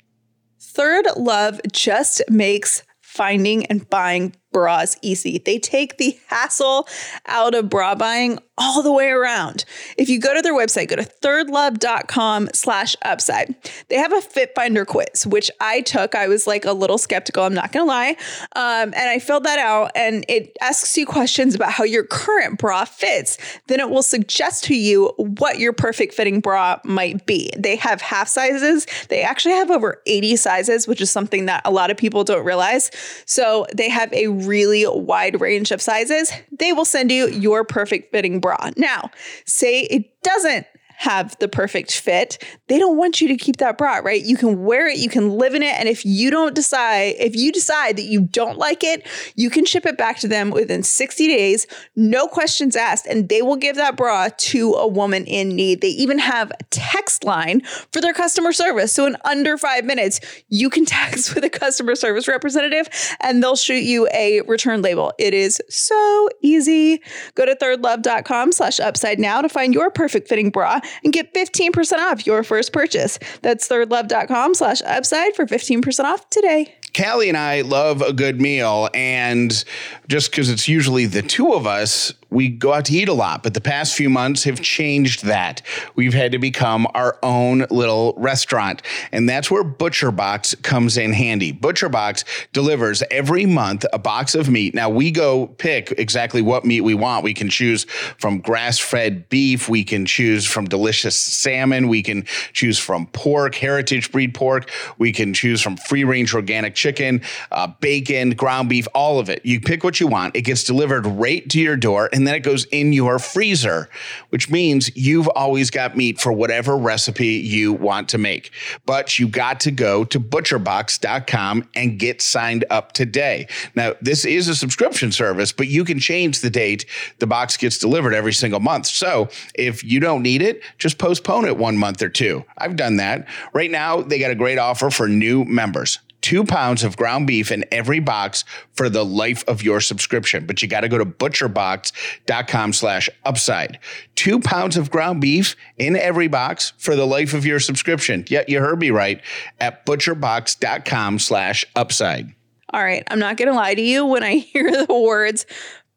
[0.79, 5.39] Third Love just makes finding and buying bras easy.
[5.39, 6.89] They take the hassle
[7.27, 9.65] out of bra buying all the way around.
[9.97, 13.55] If you go to their website, go to thirdlove.com slash upside.
[13.89, 16.15] They have a fit finder quiz, which I took.
[16.15, 18.17] I was like a little skeptical, I'm not gonna lie.
[18.57, 22.59] Um, and I filled that out and it asks you questions about how your current
[22.59, 23.39] bra fits.
[23.69, 27.51] Then it will suggest to you what your perfect fitting bra might be.
[27.57, 28.87] They have half sizes.
[29.09, 32.45] They actually have over 80 sizes, which is something that a lot of people don't
[32.45, 32.91] realize.
[33.25, 36.33] So they have a really wide range of sizes.
[36.59, 38.71] They will send you your perfect fitting bra.
[38.77, 39.11] Now,
[39.45, 40.67] say it doesn't
[40.99, 44.25] have the perfect fit, they don't want you to keep that bra, right?
[44.25, 47.37] You can wear it, you can live in it, and if you don't decide, if
[47.37, 49.07] you decide that you don't like it,
[49.37, 53.43] you can ship it back to them within 60 days, no questions asked, and they
[53.43, 55.83] will give that bra to a woman in need.
[55.83, 57.61] They even have a text line
[57.93, 58.93] for their customer service.
[58.93, 62.89] So in under 5 minutes, you can text with a customer service representative
[63.21, 65.13] and they'll shoot you a return label.
[65.17, 67.01] It is so easy.
[67.37, 71.99] Go to thirdlove.com slash upside now to find your perfect fitting bra and get 15%
[71.99, 73.19] off your first purchase.
[73.43, 76.75] That's thirdlove.com slash upside for 15% off today.
[76.97, 79.65] Callie and I love a good meal, and
[80.09, 83.43] just because it's usually the two of us, we go out to eat a lot.
[83.43, 85.63] But the past few months have changed that.
[85.95, 91.13] We've had to become our own little restaurant, and that's where Butcher Box comes in
[91.13, 91.53] handy.
[91.53, 94.75] Butcher Box delivers every month a box of meat.
[94.75, 97.25] Now we go pick exactly what meat we want.
[97.25, 97.85] We can choose
[98.19, 99.69] from grass-fed beef.
[99.69, 101.89] We can choose from delicious salmon.
[101.89, 104.71] We can choose from pork, heritage breed pork.
[104.99, 109.45] We can choose from free-range organic chicken, uh, bacon, ground beef, all of it.
[109.45, 110.37] You pick what you want.
[110.37, 113.89] It gets delivered right to your door, and then it goes in your freezer,
[114.29, 118.51] which means you've always got meat for whatever recipe you want to make.
[118.85, 123.47] But you got to go to butcherbox.com and get signed up today.
[123.75, 126.85] Now, this is a subscription service, but you can change the date
[127.19, 128.87] the box gets delivered every single month.
[128.87, 132.45] So if you don't need it, just postpone it one month or two.
[132.57, 133.29] I've done that.
[133.53, 137.51] Right now, they got a great offer for new members two pounds of ground beef
[137.51, 140.47] in every box for the life of your subscription.
[140.47, 143.79] But you got to go to butcherbox.com slash upside.
[144.15, 148.25] Two pounds of ground beef in every box for the life of your subscription.
[148.29, 149.21] Yeah, you heard me right
[149.61, 152.35] at butcherbox.com slash upside.
[152.71, 154.05] All right, I'm not going to lie to you.
[154.05, 155.47] When I hear the words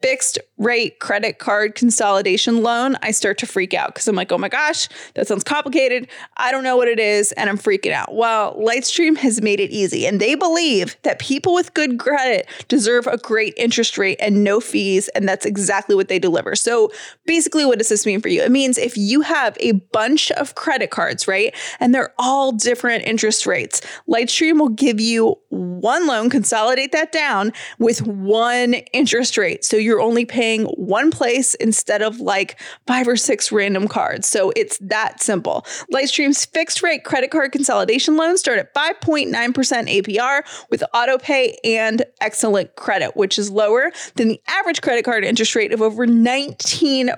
[0.01, 4.37] fixed rate credit card consolidation loan, I start to freak out because I'm like, oh
[4.37, 6.07] my gosh, that sounds complicated.
[6.37, 8.13] I don't know what it is, and I'm freaking out.
[8.13, 13.07] Well, Lightstream has made it easy, and they believe that people with good credit deserve
[13.07, 16.55] a great interest rate and no fees, and that's exactly what they deliver.
[16.55, 16.91] So
[17.25, 18.41] basically, what does this mean for you?
[18.41, 23.05] It means if you have a bunch of credit cards, right, and they're all different
[23.05, 29.65] interest rates, Lightstream will give you one loan, consolidate that down with one interest rate.
[29.65, 34.27] So you're only paying one place instead of like five or six random cards.
[34.27, 35.65] So it's that simple.
[35.93, 42.03] Lightstream's fixed rate credit card consolidation loans start at 5.9% APR with auto pay and
[42.21, 47.15] excellent credit, which is lower than the average credit card interest rate of over 19%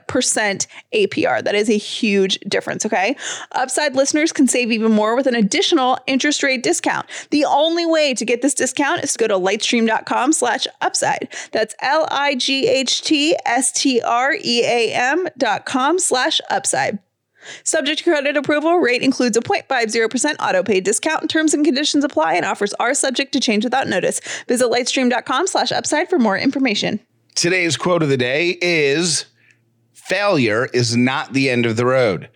[0.93, 1.43] APR.
[1.43, 3.15] That is a huge difference, okay?
[3.51, 7.05] Upside listeners can save even more with an additional interest rate discount.
[7.31, 11.29] The only way to get this discount is to go to lightstream.com slash upside.
[11.51, 11.75] That's
[12.67, 16.99] L-I-G-H-T-S-T-R-E-A-M dot com slash upside.
[17.63, 21.29] Subject to credit approval, rate includes a 0.50% auto pay discount.
[21.29, 24.21] Terms and conditions apply and offers are subject to change without notice.
[24.47, 26.99] Visit lightstream.com slash upside for more information.
[27.35, 29.25] Today's quote of the day is
[29.91, 32.29] failure is not the end of the road.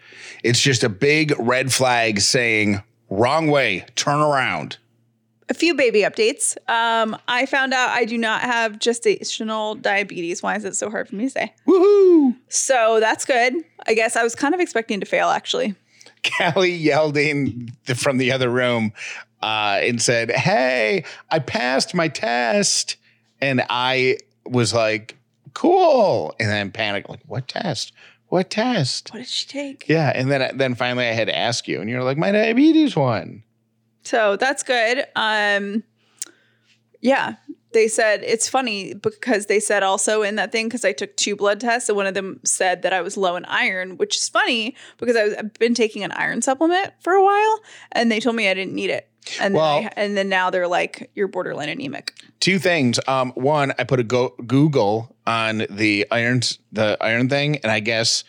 [0.44, 4.78] It's just a big red flag saying, wrong way, turn around.
[5.50, 6.58] A few baby updates.
[6.70, 10.44] Um, I found out I do not have gestational diabetes.
[10.44, 11.54] Why is it so hard for me to say?
[11.66, 12.36] Woohoo!
[12.50, 13.54] So that's good.
[13.88, 15.76] I guess I was kind of expecting to fail actually.
[16.24, 18.92] Callie yelled in the, from the other room
[19.42, 22.98] uh, and said, Hey, I passed my test.
[23.40, 25.16] And I was like,
[25.54, 26.36] Cool.
[26.40, 27.94] And then panicked, like, What test?
[28.28, 29.14] What test?
[29.14, 29.88] What did she take?
[29.88, 30.12] Yeah.
[30.14, 33.44] And then, then finally I had to ask you, and you're like, My diabetes one.
[34.08, 35.06] So that's good.
[35.18, 35.84] Um,
[37.02, 37.36] yeah,
[37.74, 41.36] they said it's funny because they said also in that thing because I took two
[41.36, 44.30] blood tests and one of them said that I was low in iron, which is
[44.30, 47.60] funny because I was, I've been taking an iron supplement for a while
[47.92, 49.10] and they told me I didn't need it.
[49.42, 52.14] And Well- then I, and then now they're like you're borderline anemic.
[52.40, 52.98] Two things.
[53.10, 57.82] Um, one, I put a go- Google on the irons, the iron thing, and I
[57.82, 58.24] guess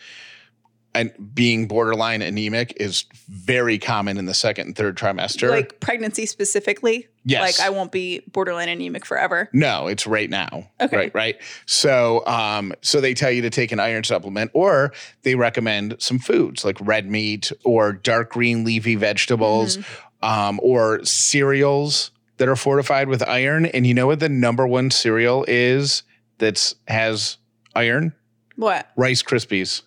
[0.95, 5.49] and being borderline anemic is very common in the second and third trimester.
[5.49, 7.07] Like pregnancy specifically.
[7.25, 7.59] Yes.
[7.59, 9.49] Like I won't be borderline anemic forever.
[9.53, 10.67] No, it's right now.
[10.81, 10.97] Okay.
[10.97, 11.35] Right, right.
[11.67, 16.17] So um, so they tell you to take an iron supplement or they recommend some
[16.17, 20.25] foods like red meat or dark green leafy vegetables Mm-hmm.
[20.25, 23.67] um, or cereals that are fortified with iron.
[23.67, 26.03] And you know what the number one cereal is
[26.39, 27.37] that's has
[27.75, 28.13] iron?
[28.55, 28.89] What?
[28.95, 29.83] Rice Krispies.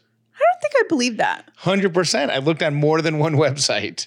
[0.62, 1.50] Think I believe that.
[1.56, 2.30] Hundred percent.
[2.30, 4.06] I looked on more than one website.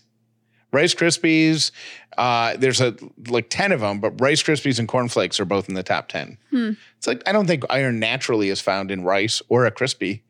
[0.71, 1.71] Rice Krispies.
[2.17, 2.95] Uh, there's a
[3.27, 6.07] like ten of them, but Rice Krispies and Corn Flakes are both in the top
[6.07, 6.37] ten.
[6.49, 6.71] Hmm.
[6.97, 10.23] It's like I don't think iron naturally is found in rice or a crispy,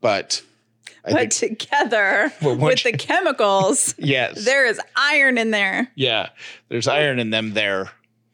[0.00, 0.42] but
[1.04, 5.90] I but think together Well, with once the chemicals, yes, there is iron in there.
[5.96, 6.28] yeah,
[6.68, 7.52] there's iron in them.
[7.54, 7.90] There,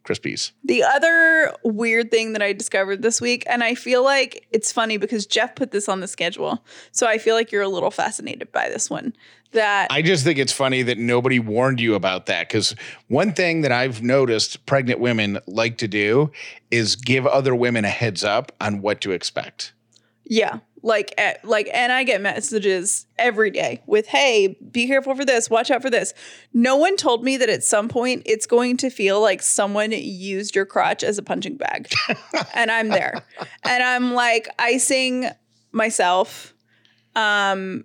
[0.07, 0.53] Krispies.
[0.65, 4.97] The other weird thing that I discovered this week, and I feel like it's funny
[4.97, 6.65] because Jeff put this on the schedule.
[6.93, 9.13] So I feel like you're a little fascinated by this one.
[9.53, 12.75] That I just think it's funny that nobody warned you about that because
[13.09, 16.31] one thing that I've noticed pregnant women like to do
[16.71, 19.73] is give other women a heads up on what to expect.
[20.25, 25.25] yeah, like eh, like and I get messages every day with hey, be careful for
[25.25, 26.15] this, watch out for this.
[26.55, 30.55] No one told me that at some point it's going to feel like someone used
[30.55, 31.93] your crotch as a punching bag.
[32.55, 33.25] and I'm there.
[33.65, 35.29] And I'm like icing
[35.73, 36.55] myself.
[37.17, 37.85] Um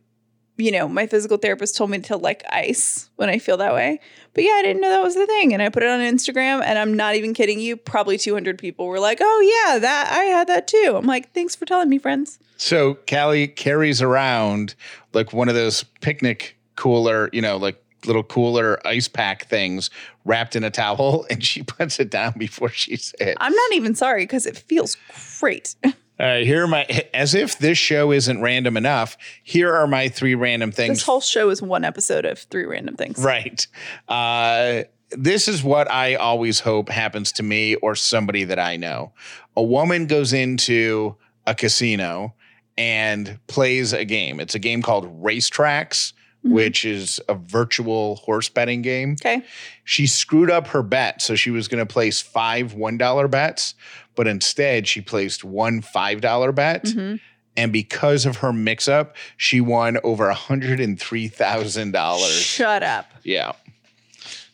[0.58, 4.00] you know, my physical therapist told me to like ice when I feel that way.
[4.36, 5.54] But yeah, I didn't know that was the thing.
[5.54, 7.76] And I put it on Instagram and I'm not even kidding you.
[7.76, 10.94] Probably 200 people were like, oh, yeah, that I had that too.
[10.96, 12.38] I'm like, thanks for telling me, friends.
[12.62, 14.76] So Callie carries around
[15.14, 19.90] like one of those picnic cooler, you know, like little cooler ice pack things
[20.26, 23.36] wrapped in a towel, and she puts it down before she sits.
[23.38, 24.96] I'm not even sorry because it feels
[25.40, 25.76] great.
[25.84, 26.84] All right, here are my
[27.16, 29.18] as if this show isn't random enough.
[29.44, 31.00] Here are my three random things.
[31.00, 33.18] this whole show is one episode of three random things.
[33.24, 33.66] right.
[34.08, 39.14] Uh, this is what I always hope happens to me or somebody that I know.
[39.58, 41.16] A woman goes into
[41.48, 42.36] a casino
[42.82, 44.40] and plays a game.
[44.40, 46.14] It's a game called Racetracks,
[46.44, 49.12] which is a virtual horse betting game.
[49.22, 49.44] Okay.
[49.84, 51.22] She screwed up her bet.
[51.22, 53.76] So she was going to place five $1 bets,
[54.16, 56.86] but instead she placed one $5 bet.
[56.86, 57.20] Mhm.
[57.56, 62.42] And because of her mix up, she won over $103,000.
[62.42, 63.12] Shut up.
[63.24, 63.52] Yeah.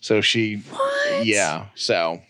[0.02, 1.26] So she, What?
[1.26, 1.68] yeah.
[1.76, 2.22] So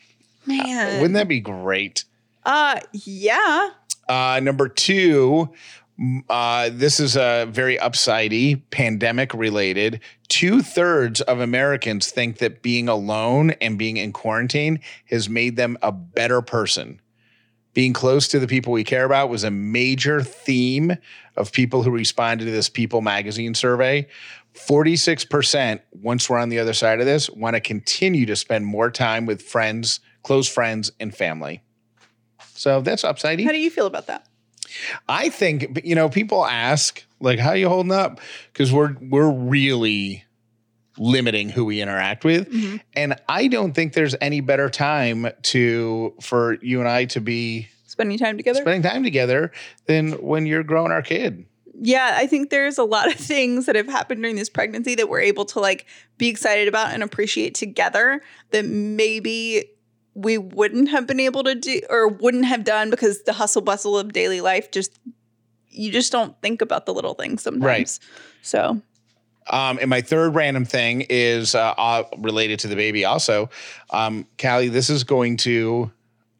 [0.45, 0.97] Man.
[1.01, 2.03] Wouldn't that be great?
[2.45, 3.69] Uh, yeah.
[4.07, 5.49] Uh, number two,
[6.29, 10.01] uh, this is a very upsidey, pandemic related.
[10.27, 14.79] Two thirds of Americans think that being alone and being in quarantine
[15.09, 17.01] has made them a better person.
[17.73, 20.95] Being close to the people we care about was a major theme
[21.35, 24.07] of people who responded to this People magazine survey.
[24.53, 28.89] 46%, once we're on the other side of this, want to continue to spend more
[28.89, 31.61] time with friends, close friends, and family.
[32.53, 33.45] So that's upsidey.
[33.45, 34.26] How do you feel about that?
[35.09, 38.19] I think you know people ask like how you holding up
[38.53, 40.23] because we're we're really
[40.99, 42.79] limiting who we interact with Mhm.
[42.95, 47.67] and I don't think there's any better time to for you and I to be
[47.85, 48.61] Spending time together?
[48.61, 49.51] spending time together
[49.85, 51.45] than when you're growing our kid.
[51.79, 55.07] yeah, I think there's a lot of things that have happened during this pregnancy that
[55.09, 55.85] we're able to like
[56.17, 59.65] be excited about and appreciate together that maybe
[60.17, 63.97] we wouldn't have been able to do or wouldn't have done because the hustle bustle
[63.97, 64.99] of daily life just
[65.69, 67.63] you just don't think about the little things sometimes.
[67.63, 67.99] Right.
[68.41, 68.81] So
[69.49, 73.49] Um, and my third random thing is uh, uh, related to the baby also.
[73.91, 75.91] Um, Callie, this is going to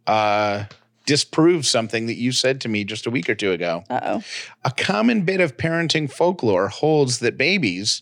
[0.08, 0.66] uh,
[1.06, 3.84] disprove something that you said to me just a week or two ago.
[3.90, 4.24] uh oh.
[4.66, 8.02] A common bit of parenting folklore holds that babies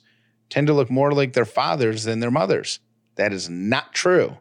[0.50, 2.80] tend to look more like their fathers than their mothers.
[3.16, 4.38] That is not true.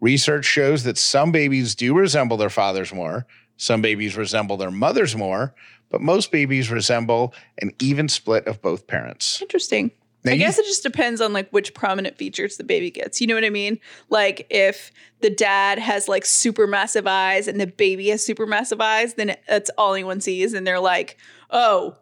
[0.00, 3.26] Research shows that some babies do resemble their fathers more,
[3.56, 5.54] some babies resemble their mothers more,
[5.90, 9.40] but most babies resemble an even split of both parents.
[9.40, 9.90] Interesting.
[10.24, 13.20] Now I you- guess it just depends on like which prominent features the baby gets.
[13.20, 13.78] You know what I mean?
[14.10, 18.80] Like if the dad has like super massive eyes and the baby has super massive
[18.80, 21.16] eyes, then that's all anyone sees, and they're like,
[21.50, 21.96] "Oh,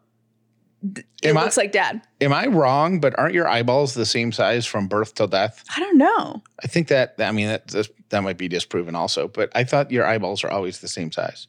[0.96, 3.00] it Am I- looks like dad." Am I wrong?
[3.00, 5.64] But aren't your eyeballs the same size from birth till death?
[5.76, 6.42] I don't know.
[6.62, 9.28] I think that I mean that that- that might be disproven also.
[9.28, 11.46] But I thought your eyeballs are always the same size.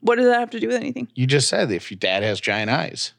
[0.00, 1.08] What does that have to do with anything?
[1.14, 3.14] You just said if your dad has giant eyes.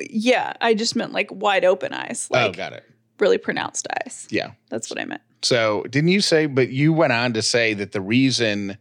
[0.00, 2.84] Yeah, I just meant like wide open eyes, oh, like got it.
[3.18, 4.26] really pronounced eyes.
[4.30, 4.52] Yeah.
[4.70, 5.20] That's what I meant.
[5.42, 6.46] So didn't you say?
[6.46, 8.78] But you went on to say that the reason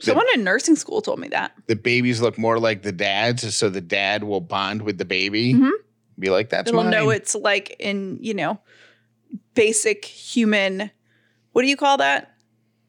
[0.00, 1.52] Someone in nursing school told me that.
[1.66, 5.54] the babies look more like the dads so the dad will bond with the baby.
[5.54, 5.70] Mhm.
[6.18, 6.90] Be like that's It'll mine.
[6.90, 8.60] know it's like in, you know,
[9.54, 10.90] basic human
[11.52, 12.34] what do you call that?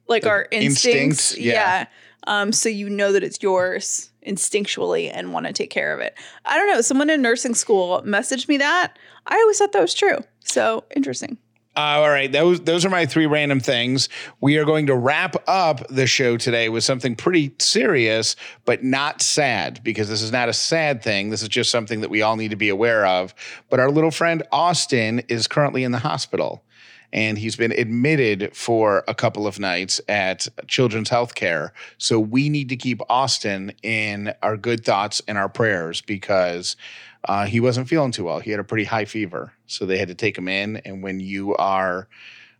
[0.07, 1.31] Like Like our instincts.
[1.31, 1.53] instincts, yeah.
[1.53, 1.85] yeah.
[2.27, 6.13] Um, so you know that it's yours instinctually and want to take care of it.
[6.45, 6.81] I don't know.
[6.81, 8.97] Someone in nursing school messaged me that.
[9.25, 10.19] I always thought that was true.
[10.43, 11.39] So interesting.
[11.73, 14.09] Uh, all right, those those are my three random things.
[14.41, 19.21] We are going to wrap up the show today with something pretty serious, but not
[19.21, 21.29] sad, because this is not a sad thing.
[21.29, 23.33] This is just something that we all need to be aware of.
[23.69, 26.61] But our little friend Austin is currently in the hospital,
[27.13, 31.71] and he's been admitted for a couple of nights at Children's Healthcare.
[31.97, 36.75] So we need to keep Austin in our good thoughts and our prayers because
[37.25, 38.39] uh, he wasn't feeling too well.
[38.39, 40.77] He had a pretty high fever, so they had to take him in.
[40.77, 42.07] And when you are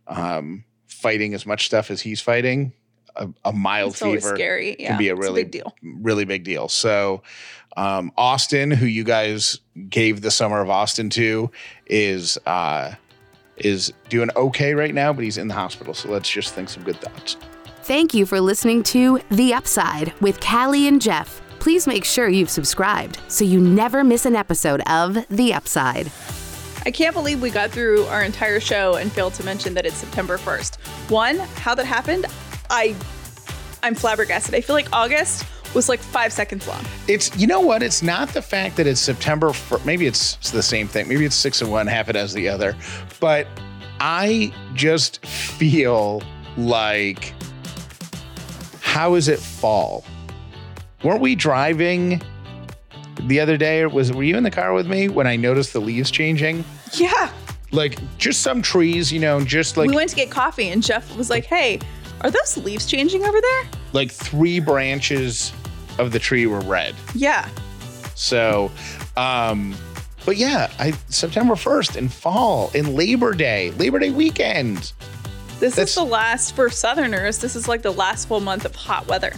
[0.06, 2.72] um, fighting as much stuff as he's fighting,
[3.16, 4.76] a, a mild It's always fever scary.
[4.78, 4.90] Yeah.
[4.90, 5.74] can be a it's really big deal.
[5.82, 6.68] really big deal.
[6.68, 7.22] So,
[7.76, 11.50] um, Austin, who you guys gave the summer of Austin to,
[11.86, 12.94] is uh,
[13.56, 15.92] is doing okay right now, but he's in the hospital.
[15.92, 17.36] So let's just think some good thoughts.
[17.82, 21.41] Thank you for listening to The Upside with Callie and Jeff.
[21.62, 26.10] Please make sure you've subscribed so you never miss an episode of The Upside.
[26.84, 29.94] I can't believe we got through our entire show and failed to mention that it's
[29.94, 30.80] September 1st.
[31.08, 32.26] One, how that happened,
[32.68, 32.96] I
[33.80, 34.56] I'm flabbergasted.
[34.56, 36.84] I feel like August was like 5 seconds long.
[37.06, 37.80] It's you know what?
[37.84, 39.52] It's not the fact that it's September.
[39.52, 41.06] For, maybe it's the same thing.
[41.06, 42.74] Maybe it's six and one, half it as the other.
[43.20, 43.46] But
[44.00, 46.24] I just feel
[46.56, 47.34] like,
[48.80, 50.04] how is it fall?
[51.02, 52.22] Weren't we driving
[53.22, 53.84] the other day?
[53.86, 56.64] Was were you in the car with me when I noticed the leaves changing?
[56.92, 57.30] Yeah.
[57.72, 61.16] Like just some trees, you know, just like we went to get coffee and Jeff
[61.16, 61.80] was like, "Hey,
[62.20, 63.62] are those leaves changing over there?"
[63.92, 65.52] like three branches
[65.98, 66.94] of the tree were red.
[67.14, 67.48] Yeah.
[68.14, 68.70] So,
[69.16, 69.74] um,
[70.24, 74.92] but yeah, I September 1st in fall, in Labor Day, Labor Day weekend.
[75.60, 77.38] This That's- is the last for southerners.
[77.38, 79.32] This is like the last full month of hot weather.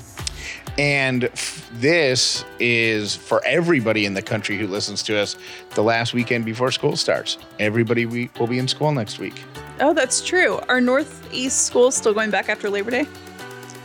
[0.76, 5.36] And f- this is for everybody in the country who listens to us
[5.74, 7.38] the last weekend before school starts.
[7.60, 9.40] Everybody we will be in school next week.
[9.80, 10.58] Oh, that's true.
[10.68, 13.06] Are Northeast schools still going back after Labor Day?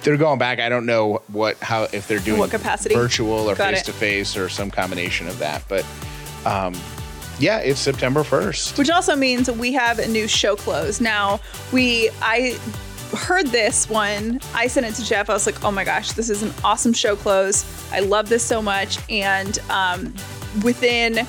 [0.01, 0.59] They're going back.
[0.59, 2.95] I don't know what how if they're doing What capacity?
[2.95, 5.63] virtual or face to face or some combination of that.
[5.67, 5.85] But
[6.45, 6.73] um,
[7.37, 8.77] yeah, it's September 1st.
[8.77, 10.99] Which also means we have a new show close.
[11.01, 11.39] Now,
[11.71, 12.57] we I
[13.11, 15.29] heard this one, I sent it to Jeff.
[15.29, 17.65] I was like, oh my gosh, this is an awesome show close.
[17.91, 18.99] I love this so much.
[19.09, 20.13] And um,
[20.63, 21.25] within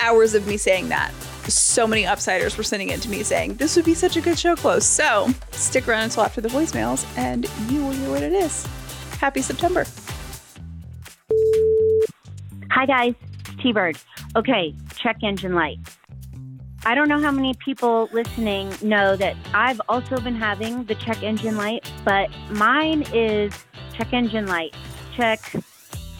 [0.00, 1.12] hours of me saying that,
[1.48, 4.38] so many upsiders were sending it to me saying this would be such a good
[4.38, 4.84] show close.
[4.84, 8.66] So stick around until after the voicemails and you will hear what it is.
[9.18, 9.86] Happy September.
[12.70, 13.14] Hi guys,
[13.62, 13.96] T Bird.
[14.34, 15.78] Okay, check engine light.
[16.86, 21.20] I don't know how many people listening know that I've also been having the check
[21.20, 23.52] engine light, but mine is
[23.92, 24.72] check engine light,
[25.16, 25.40] check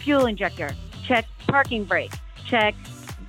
[0.00, 0.74] fuel injector,
[1.06, 2.10] check parking brake,
[2.46, 2.74] check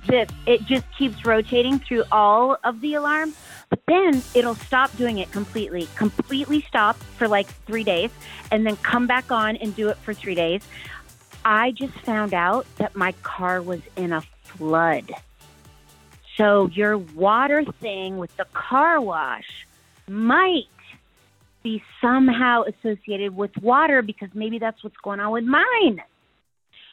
[0.08, 0.28] this.
[0.48, 3.36] It just keeps rotating through all of the alarms,
[3.70, 8.10] but then it'll stop doing it completely, completely stop for like three days,
[8.50, 10.62] and then come back on and do it for three days.
[11.44, 15.12] I just found out that my car was in a flood.
[16.38, 19.66] So your water thing with the car wash
[20.06, 20.68] might
[21.64, 26.00] be somehow associated with water because maybe that's what's going on with mine.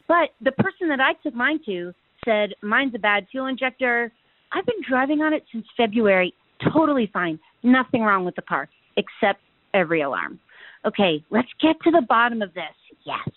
[0.08, 1.94] But the person that I took mine to
[2.26, 4.12] said, Mine's a bad fuel injector.
[4.52, 6.34] I've been driving on it since February.
[6.74, 7.40] Totally fine.
[7.62, 8.68] Nothing wrong with the car
[8.98, 9.42] except
[9.76, 10.40] every alarm.
[10.86, 12.64] Okay, let's get to the bottom of this.
[13.06, 13.30] Yes.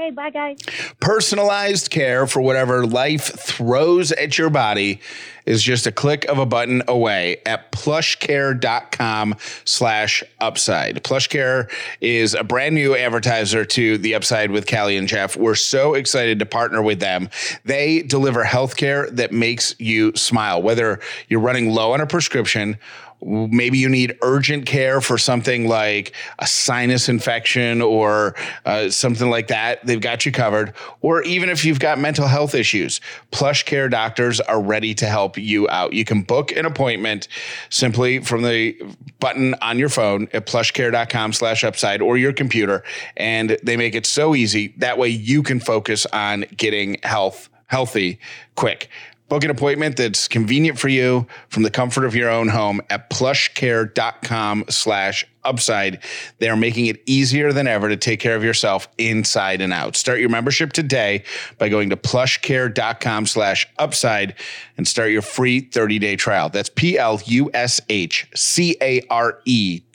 [0.00, 0.56] Okay, bye guys.
[0.98, 4.98] Personalized care for whatever life throws at your body
[5.44, 9.36] is just a click of a button away at plushcare.com
[9.66, 11.04] slash upside.
[11.04, 11.70] Plushcare
[12.00, 15.36] is a brand new advertiser to the upside with Callie and Jeff.
[15.36, 17.28] We're so excited to partner with them.
[17.66, 22.78] They deliver healthcare that makes you smile, whether you're running low on a prescription
[23.22, 29.48] maybe you need urgent care for something like a sinus infection or uh, something like
[29.48, 29.84] that.
[29.84, 30.74] They've got you covered.
[31.00, 33.00] Or even if you've got mental health issues,
[33.30, 35.92] Plush Care doctors are ready to help you out.
[35.92, 37.28] You can book an appointment
[37.68, 38.80] simply from the
[39.18, 42.82] button on your phone at plushcare.com slash upside or your computer.
[43.16, 44.74] And they make it so easy.
[44.78, 48.18] That way you can focus on getting health healthy
[48.56, 48.90] quick.
[49.30, 53.08] Book an appointment that's convenient for you from the comfort of your own home at
[53.10, 56.02] plushcare.com slash upside.
[56.38, 59.94] They are making it easier than ever to take care of yourself inside and out.
[59.94, 61.22] Start your membership today
[61.58, 64.34] by going to plushcare.com slash upside
[64.76, 66.48] and start your free 30-day trial.
[66.48, 67.20] That's P-L-U-S-H-C-A-R-E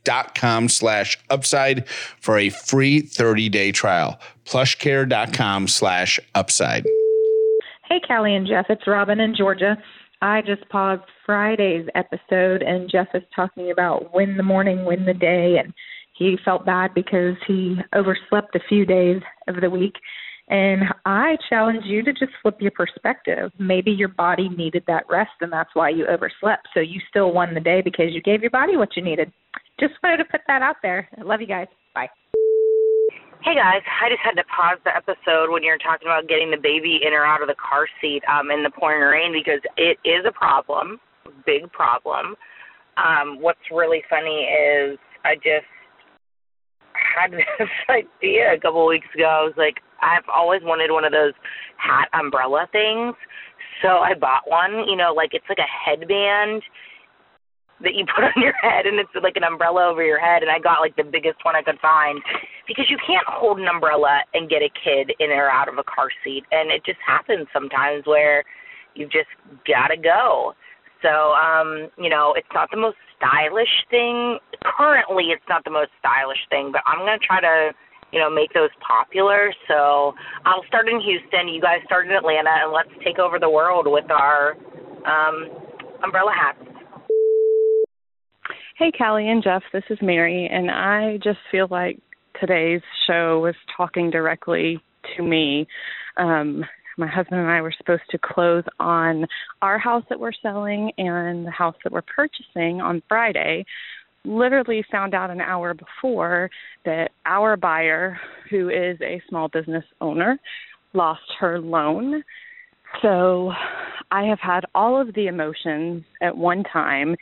[0.06, 4.18] dot com slash upside for a free 30-day trial.
[4.46, 6.86] Plushcare.com slash upside.
[7.96, 9.78] Hey, Callie and Jeff, it's Robin in Georgia.
[10.22, 15.14] I just paused Friday's episode, and Jeff is talking about win the morning, win the
[15.14, 15.74] day, and
[16.14, 19.94] he felt bad because he overslept a few days of the week.
[20.50, 23.50] And I challenge you to just flip your perspective.
[23.60, 26.68] Maybe your body needed that rest, and that's why you overslept.
[26.74, 29.32] So you still won the day because you gave your body what you needed.
[29.80, 31.08] Just wanted to put that out there.
[31.18, 31.68] I love you guys.
[31.94, 32.10] Bye.
[33.46, 36.58] Hey guys, I just had to pause the episode when you're talking about getting the
[36.58, 40.02] baby in or out of the car seat um, in the pouring rain because it
[40.02, 40.98] is a problem,
[41.46, 42.34] big problem.
[42.98, 45.70] Um, what's really funny is I just
[46.98, 49.30] had this idea a couple weeks ago.
[49.30, 51.38] I was like, I've always wanted one of those
[51.78, 53.14] hat umbrella things,
[53.86, 54.90] so I bought one.
[54.90, 56.64] You know, like it's like a headband
[57.82, 60.52] that you put on your head and it's like an umbrella over your head and
[60.52, 62.22] I got like the biggest one I could find
[62.68, 65.84] because you can't hold an umbrella and get a kid in or out of a
[65.84, 68.44] car seat and it just happens sometimes where
[68.96, 69.32] you've just
[69.68, 70.54] got to go.
[71.04, 74.40] So um, you know, it's not the most stylish thing.
[74.64, 77.72] Currently it's not the most stylish thing, but I'm going to try to
[78.16, 79.52] you know, make those popular.
[79.68, 80.14] So
[80.46, 83.88] I'll start in Houston, you guys start in Atlanta, and let's take over the world
[83.90, 84.56] with our
[85.04, 85.52] um,
[86.02, 86.75] umbrella hats.
[88.78, 91.98] Hey, Callie and Jeff, this is Mary, and I just feel like
[92.42, 94.82] today's show was talking directly
[95.16, 95.66] to me.
[96.18, 96.62] Um,
[96.98, 99.28] my husband and I were supposed to close on
[99.62, 103.64] our house that we're selling and the house that we're purchasing on Friday.
[104.26, 106.50] Literally found out an hour before
[106.84, 108.20] that our buyer,
[108.50, 110.38] who is a small business owner,
[110.92, 112.22] lost her loan.
[113.02, 113.54] So
[114.12, 117.16] I have had all of the emotions at one time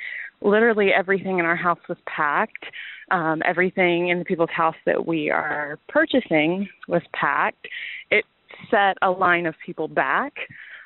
[0.44, 2.66] literally everything in our house was packed.
[3.12, 7.68] Um, everything in the people's house that we are purchasing was packed.
[8.12, 8.26] It
[8.70, 10.34] set a line of people back.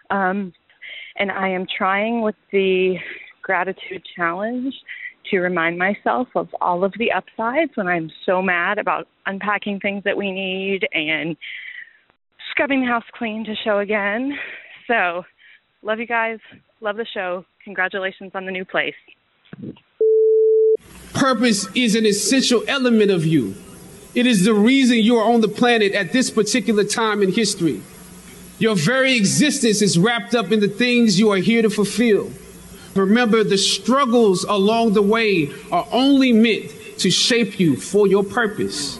[0.09, 0.53] Um,
[1.17, 2.95] and I am trying with the
[3.41, 4.73] gratitude challenge
[5.31, 10.03] to remind myself of all of the upsides when I'm so mad about unpacking things
[10.05, 11.35] that we need and
[12.51, 14.31] scrubbing the house clean to show again.
[14.87, 15.23] So,
[15.81, 16.39] love you guys.
[16.79, 17.43] Love the show.
[17.63, 18.93] Congratulations on the new place.
[21.13, 23.55] Purpose is an essential element of you.
[24.13, 27.81] It is the reason you are on the planet at this particular time in history.
[28.59, 32.31] Your very existence is wrapped up in the things you are here to fulfill.
[32.95, 38.99] Remember, the struggles along the way are only meant to shape you for your purpose.